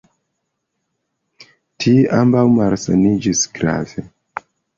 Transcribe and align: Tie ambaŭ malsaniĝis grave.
Tie 1.83 2.07
ambaŭ 2.21 2.43
malsaniĝis 2.57 3.45
grave. 3.61 4.09